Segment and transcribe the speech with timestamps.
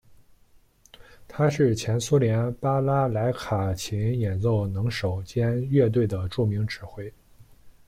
[1.27, 7.13] 他是前苏联巴拉莱卡琴演奏能手兼乐队的著名指挥。